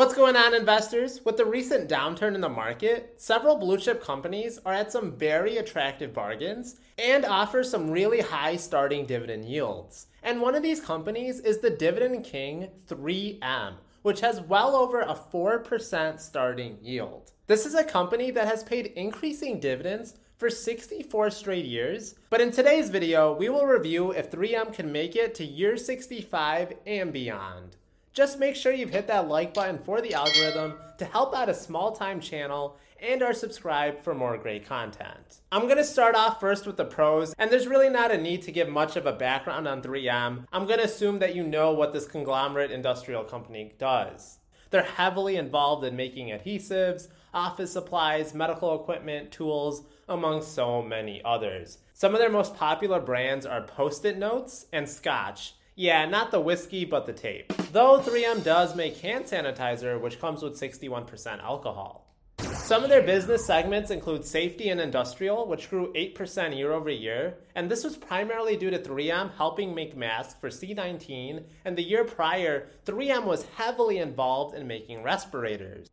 [0.00, 1.20] What's going on, investors?
[1.26, 5.58] With the recent downturn in the market, several blue chip companies are at some very
[5.58, 10.06] attractive bargains and offer some really high starting dividend yields.
[10.22, 15.14] And one of these companies is the Dividend King 3M, which has well over a
[15.14, 17.32] 4% starting yield.
[17.46, 22.14] This is a company that has paid increasing dividends for 64 straight years.
[22.30, 26.72] But in today's video, we will review if 3M can make it to year 65
[26.86, 27.76] and beyond.
[28.12, 31.54] Just make sure you've hit that like button for the algorithm to help out a
[31.54, 35.40] small time channel and are subscribed for more great content.
[35.52, 38.52] I'm gonna start off first with the pros, and there's really not a need to
[38.52, 40.44] give much of a background on 3M.
[40.52, 44.38] I'm gonna assume that you know what this conglomerate industrial company does.
[44.70, 51.78] They're heavily involved in making adhesives, office supplies, medical equipment, tools, among so many others.
[51.94, 56.40] Some of their most popular brands are Post it notes and Scotch, yeah, not the
[56.40, 57.52] whiskey, but the tape.
[57.72, 62.04] Though 3M does make hand sanitizer, which comes with 61% alcohol.
[62.40, 67.38] Some of their business segments include safety and industrial, which grew 8% year over year,
[67.54, 72.04] and this was primarily due to 3M helping make masks for C19, and the year
[72.04, 75.88] prior, 3M was heavily involved in making respirators.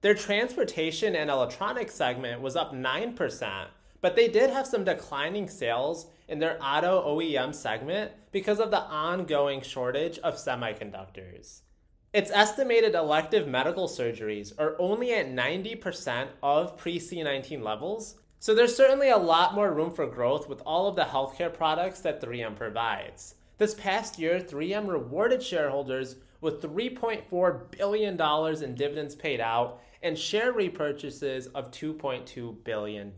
[0.00, 3.66] Their transportation and electronics segment was up 9%,
[4.00, 8.80] but they did have some declining sales in their auto OEM segment because of the
[8.80, 11.60] ongoing shortage of semiconductors.
[12.12, 18.74] It's estimated elective medical surgeries are only at 90% of pre C19 levels, so there's
[18.74, 22.56] certainly a lot more room for growth with all of the healthcare products that 3M
[22.56, 23.34] provides.
[23.58, 28.20] This past year, 3M rewarded shareholders with $3.4 billion
[28.64, 33.12] in dividends paid out and share repurchases of $2.2 billion.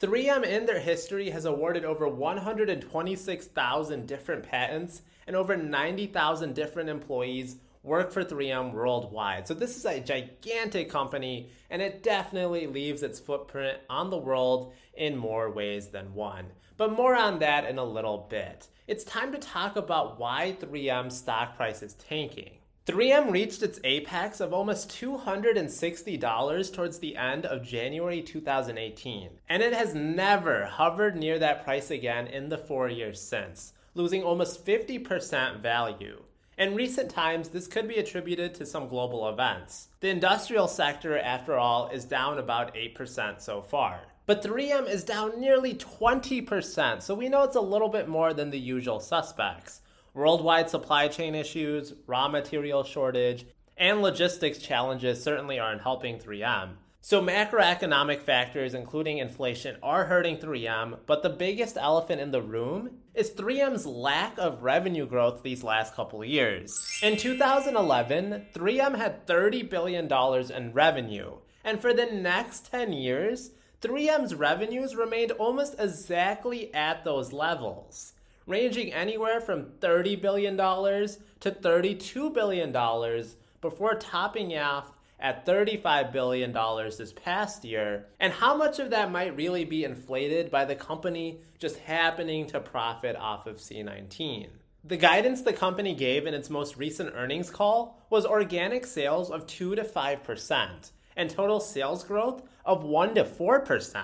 [0.00, 7.56] 3M in their history has awarded over 126,000 different patents and over 90,000 different employees
[7.84, 9.46] work for 3M worldwide.
[9.46, 14.72] So this is a gigantic company and it definitely leaves its footprint on the world
[14.94, 16.46] in more ways than one.
[16.76, 18.66] But more on that in a little bit.
[18.88, 22.58] It's time to talk about why 3M stock price is tanking.
[22.86, 29.72] 3M reached its apex of almost $260 towards the end of January 2018, and it
[29.72, 35.62] has never hovered near that price again in the four years since, losing almost 50%
[35.62, 36.22] value.
[36.58, 39.88] In recent times, this could be attributed to some global events.
[40.00, 44.02] The industrial sector, after all, is down about 8% so far.
[44.26, 48.50] But 3M is down nearly 20%, so we know it's a little bit more than
[48.50, 49.80] the usual suspects.
[50.14, 56.76] Worldwide supply chain issues, raw material shortage, and logistics challenges certainly aren't helping 3M.
[57.00, 62.90] So, macroeconomic factors, including inflation, are hurting 3M, but the biggest elephant in the room
[63.12, 66.96] is 3M's lack of revenue growth these last couple years.
[67.02, 70.06] In 2011, 3M had $30 billion
[70.52, 71.32] in revenue,
[71.64, 73.50] and for the next 10 years,
[73.82, 78.12] 3M's revenues remained almost exactly at those levels
[78.46, 83.24] ranging anywhere from $30 billion to $32 billion
[83.60, 89.36] before topping off at $35 billion this past year, and how much of that might
[89.36, 94.48] really be inflated by the company just happening to profit off of C19.
[94.86, 99.46] The guidance the company gave in its most recent earnings call was organic sales of
[99.46, 104.02] 2 to 5% and total sales growth of 1 to 4%.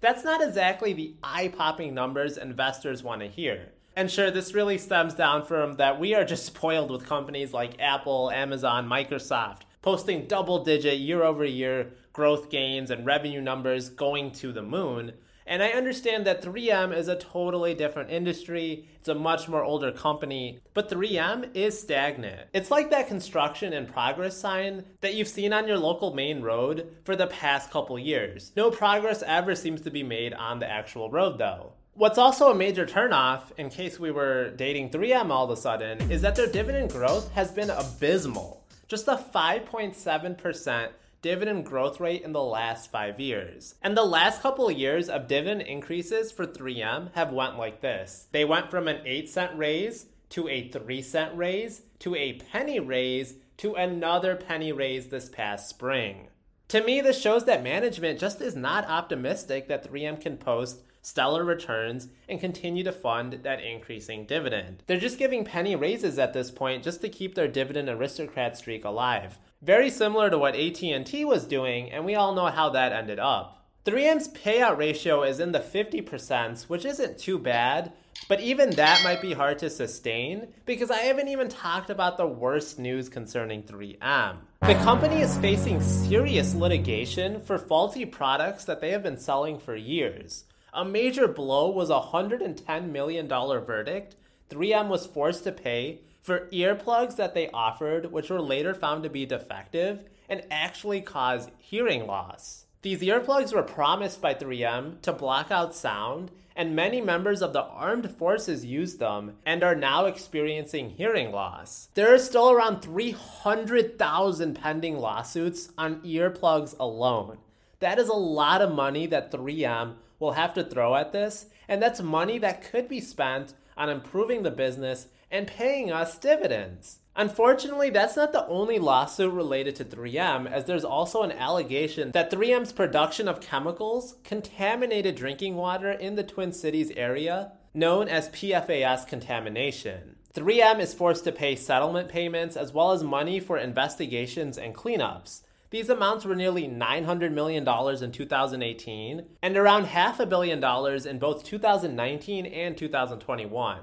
[0.00, 3.72] That's not exactly the eye popping numbers investors want to hear.
[3.96, 7.80] And sure, this really stems down from that we are just spoiled with companies like
[7.80, 14.32] Apple, Amazon, Microsoft posting double digit year over year growth gains and revenue numbers going
[14.32, 15.12] to the moon.
[15.46, 18.88] And I understand that 3M is a totally different industry.
[18.96, 22.48] It's a much more older company, but 3M is stagnant.
[22.52, 26.96] It's like that construction and progress sign that you've seen on your local main road
[27.04, 28.50] for the past couple years.
[28.56, 31.74] No progress ever seems to be made on the actual road though.
[31.96, 36.10] What's also a major turnoff, in case we were dating 3M all of a sudden,
[36.10, 38.62] is that their dividend growth has been abysmal.
[38.86, 40.88] Just a 5.7%
[41.22, 43.76] dividend growth rate in the last five years.
[43.82, 48.28] And the last couple of years of dividend increases for 3M have went like this.
[48.30, 52.78] They went from an 8 cent raise to a 3 cent raise to a penny
[52.78, 56.28] raise to another penny raise this past spring.
[56.68, 61.44] To me, this shows that management just is not optimistic that 3M can post stellar
[61.44, 64.82] returns, and continue to fund that increasing dividend.
[64.88, 68.84] They're just giving penny raises at this point just to keep their dividend aristocrat streak
[68.84, 69.38] alive.
[69.62, 73.64] Very similar to what AT&T was doing, and we all know how that ended up.
[73.84, 77.92] 3M's payout ratio is in the 50%, which isn't too bad,
[78.28, 82.26] but even that might be hard to sustain because I haven't even talked about the
[82.26, 84.38] worst news concerning 3M.
[84.62, 89.76] The company is facing serious litigation for faulty products that they have been selling for
[89.76, 90.46] years.
[90.72, 94.16] A major blow was a $110 million verdict
[94.50, 99.10] 3M was forced to pay for earplugs that they offered, which were later found to
[99.10, 102.66] be defective and actually cause hearing loss.
[102.82, 107.62] These earplugs were promised by 3M to block out sound, and many members of the
[107.62, 111.88] armed forces used them and are now experiencing hearing loss.
[111.94, 117.38] There are still around 300,000 pending lawsuits on earplugs alone.
[117.80, 121.82] That is a lot of money that 3M will have to throw at this, and
[121.82, 126.98] that's money that could be spent on improving the business and paying us dividends.
[127.14, 132.30] Unfortunately, that's not the only lawsuit related to 3M, as there's also an allegation that
[132.30, 139.06] 3M's production of chemicals contaminated drinking water in the Twin Cities area, known as PFAS
[139.06, 140.16] contamination.
[140.34, 145.40] 3M is forced to pay settlement payments as well as money for investigations and cleanups.
[145.76, 147.68] These amounts were nearly $900 million
[148.02, 153.80] in 2018 and around half a billion dollars in both 2019 and 2021.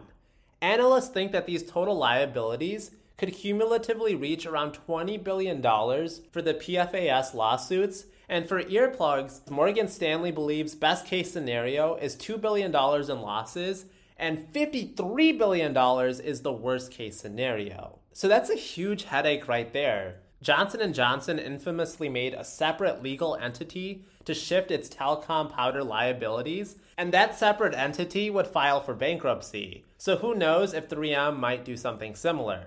[0.63, 7.35] Analysts think that these total liabilities could cumulatively reach around $20 billion for the PFAS
[7.35, 8.05] lawsuits.
[8.27, 13.85] And for earplugs, Morgan Stanley believes best case scenario is $2 billion in losses
[14.17, 15.77] and $53 billion
[16.25, 17.99] is the worst case scenario.
[18.13, 20.22] So that's a huge headache right there.
[20.43, 26.75] Johnson & Johnson infamously made a separate legal entity to shift its talcum powder liabilities,
[26.97, 29.85] and that separate entity would file for bankruptcy.
[29.97, 32.65] So who knows if 3M might do something similar.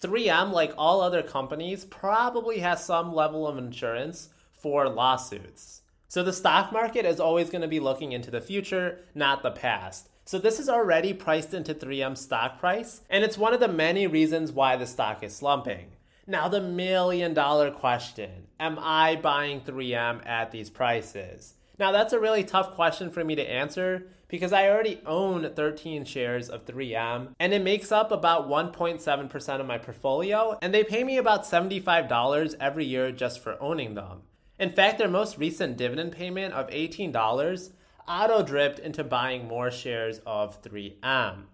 [0.00, 5.82] 3M, like all other companies, probably has some level of insurance for lawsuits.
[6.08, 9.50] So the stock market is always going to be looking into the future, not the
[9.50, 10.08] past.
[10.24, 14.06] So this is already priced into 3M's stock price, and it's one of the many
[14.06, 15.88] reasons why the stock is slumping.
[16.30, 21.54] Now, the million dollar question Am I buying 3M at these prices?
[21.78, 26.04] Now, that's a really tough question for me to answer because I already own 13
[26.04, 31.02] shares of 3M and it makes up about 1.7% of my portfolio, and they pay
[31.02, 34.20] me about $75 every year just for owning them.
[34.58, 37.70] In fact, their most recent dividend payment of $18
[38.06, 41.44] auto dripped into buying more shares of 3M.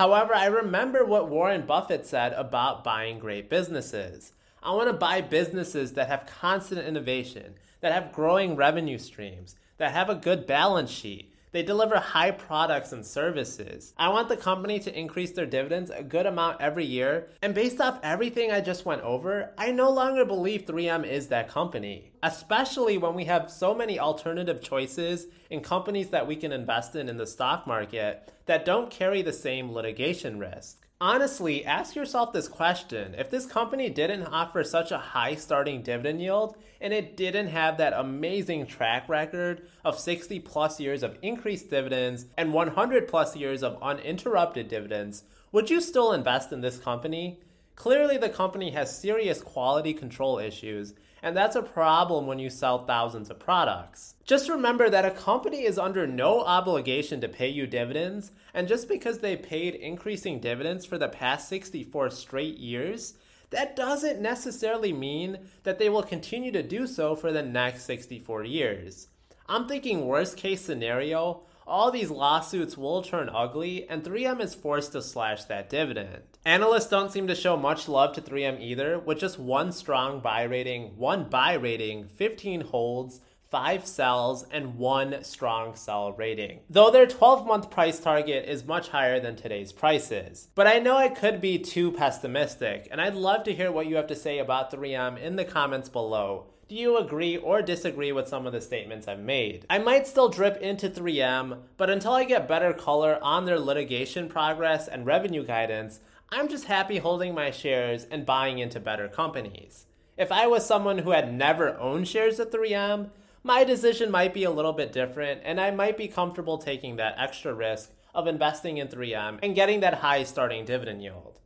[0.00, 4.32] However, I remember what Warren Buffett said about buying great businesses.
[4.62, 9.92] I want to buy businesses that have constant innovation, that have growing revenue streams, that
[9.92, 11.29] have a good balance sheet.
[11.52, 13.92] They deliver high products and services.
[13.98, 17.28] I want the company to increase their dividends a good amount every year.
[17.42, 21.48] And based off everything I just went over, I no longer believe 3M is that
[21.48, 22.12] company.
[22.22, 27.08] Especially when we have so many alternative choices in companies that we can invest in
[27.08, 30.86] in the stock market that don't carry the same litigation risk.
[31.02, 33.14] Honestly, ask yourself this question.
[33.16, 37.78] If this company didn't offer such a high starting dividend yield and it didn't have
[37.78, 43.62] that amazing track record of 60 plus years of increased dividends and 100 plus years
[43.62, 47.40] of uninterrupted dividends, would you still invest in this company?
[47.76, 50.92] Clearly, the company has serious quality control issues
[51.22, 54.14] and that's a problem when you sell thousands of products.
[54.24, 58.88] Just remember that a company is under no obligation to pay you dividends, and just
[58.88, 63.14] because they paid increasing dividends for the past 64 straight years,
[63.50, 68.44] that doesn't necessarily mean that they will continue to do so for the next 64
[68.44, 69.08] years.
[69.48, 74.92] I'm thinking worst case scenario, all these lawsuits will turn ugly, and 3M is forced
[74.92, 76.22] to slash that dividend.
[76.44, 80.42] Analysts don't seem to show much love to 3M either, with just one strong buy
[80.42, 86.60] rating, one buy rating, 15 holds, 5 sells, and 1 strong sell rating.
[86.70, 90.48] Though their 12 month price target is much higher than today's prices.
[90.54, 93.96] But I know I could be too pessimistic, and I'd love to hear what you
[93.96, 96.46] have to say about 3M in the comments below.
[96.68, 99.66] Do you agree or disagree with some of the statements I've made?
[99.68, 104.28] I might still drip into 3M, but until I get better color on their litigation
[104.28, 105.98] progress and revenue guidance,
[106.30, 109.86] I'm just happy holding my shares and buying into better companies.
[110.16, 113.10] If I was someone who had never owned shares of 3M,
[113.42, 117.14] my decision might be a little bit different and I might be comfortable taking that
[117.18, 121.40] extra risk of investing in 3M and getting that high starting dividend yield.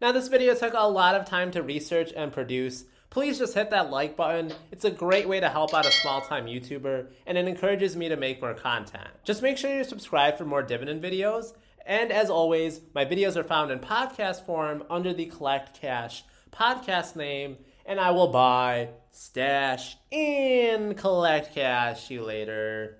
[0.00, 3.70] Now, this video took a lot of time to research and produce, please just hit
[3.70, 4.52] that like button.
[4.70, 8.08] It's a great way to help out a small time YouTuber and it encourages me
[8.08, 9.08] to make more content.
[9.24, 11.54] Just make sure you subscribe for more dividend videos.
[11.84, 16.22] And as always, my videos are found in podcast form under the Collect Cash
[16.52, 17.56] podcast name.
[17.88, 22.98] And I will buy, stash, and collect cash you later.